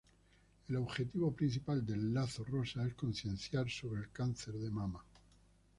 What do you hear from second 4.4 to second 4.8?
de